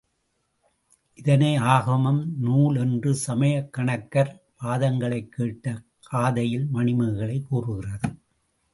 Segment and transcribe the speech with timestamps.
[1.13, 5.81] இதனை ஆகமம், நூல் என்று சமயக்கணக்கர் வாதங்களைக் கேட்ட
[6.03, 8.09] காதையில் மணிமேகலை கூறுகிறது.